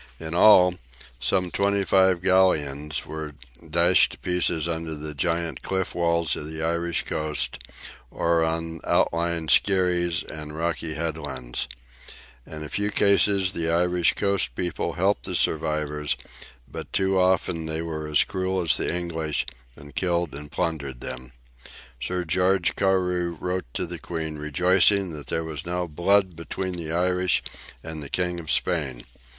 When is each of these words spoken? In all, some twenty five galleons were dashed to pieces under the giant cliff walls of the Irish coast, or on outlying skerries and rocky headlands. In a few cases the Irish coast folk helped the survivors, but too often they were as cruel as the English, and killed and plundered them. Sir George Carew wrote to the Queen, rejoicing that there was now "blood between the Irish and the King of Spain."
In 0.19 0.33
all, 0.33 0.73
some 1.19 1.51
twenty 1.51 1.83
five 1.83 2.23
galleons 2.23 3.05
were 3.05 3.35
dashed 3.69 4.13
to 4.13 4.17
pieces 4.17 4.67
under 4.67 4.95
the 4.95 5.13
giant 5.13 5.61
cliff 5.61 5.93
walls 5.93 6.35
of 6.35 6.47
the 6.47 6.63
Irish 6.63 7.03
coast, 7.05 7.59
or 8.09 8.43
on 8.43 8.79
outlying 8.83 9.47
skerries 9.47 10.23
and 10.23 10.57
rocky 10.57 10.95
headlands. 10.95 11.67
In 12.47 12.63
a 12.63 12.69
few 12.69 12.89
cases 12.89 13.53
the 13.53 13.69
Irish 13.69 14.13
coast 14.15 14.49
folk 14.75 14.95
helped 14.95 15.25
the 15.25 15.35
survivors, 15.35 16.17
but 16.67 16.91
too 16.91 17.19
often 17.19 17.67
they 17.67 17.83
were 17.83 18.07
as 18.07 18.23
cruel 18.23 18.59
as 18.63 18.77
the 18.77 18.91
English, 18.91 19.45
and 19.75 19.93
killed 19.93 20.33
and 20.33 20.51
plundered 20.51 21.01
them. 21.01 21.31
Sir 22.01 22.25
George 22.25 22.75
Carew 22.75 23.37
wrote 23.39 23.65
to 23.75 23.85
the 23.85 23.99
Queen, 23.99 24.39
rejoicing 24.39 25.11
that 25.13 25.27
there 25.27 25.43
was 25.43 25.63
now 25.63 25.85
"blood 25.85 26.35
between 26.35 26.71
the 26.73 26.91
Irish 26.91 27.43
and 27.83 28.01
the 28.01 28.09
King 28.09 28.39
of 28.39 28.49
Spain." 28.49 29.03